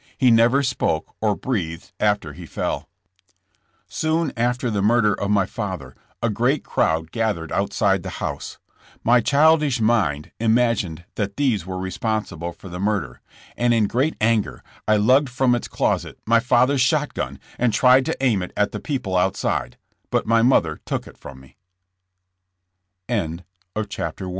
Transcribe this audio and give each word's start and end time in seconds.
He 0.17 0.31
never 0.31 0.63
spoke 0.63 1.13
or 1.21 1.35
breathed 1.35 1.91
after 1.99 2.33
he 2.33 2.47
fell. 2.47 2.89
Soon 3.87 4.33
after 4.35 4.71
the 4.71 4.81
murder 4.81 5.13
of 5.13 5.29
my 5.29 5.45
father 5.45 5.93
a 6.23 6.29
great 6.31 6.63
crowd 6.63 7.11
gathered 7.11 7.51
outside 7.51 8.01
the 8.01 8.09
house. 8.17 8.57
My 9.03 9.21
childish 9.21 9.79
mind 9.79 10.31
imagined 10.39 11.03
that 11.17 11.37
these 11.37 11.67
were 11.67 11.77
responsible 11.77 12.51
for 12.51 12.67
the 12.67 12.79
murder, 12.79 13.21
and 13.55 13.75
in 13.75 13.85
great 13.85 14.15
anger 14.19 14.63
I 14.87 14.97
lugged 14.97 15.29
from 15.29 15.53
its 15.53 15.67
closet 15.67 16.17
my 16.25 16.39
father's 16.39 16.81
shot 16.81 17.13
gun 17.13 17.39
and 17.59 17.71
tried 17.71 18.07
to 18.07 18.17
aim 18.23 18.41
it 18.41 18.53
at 18.57 18.71
the 18.71 18.79
peopl 18.79 19.19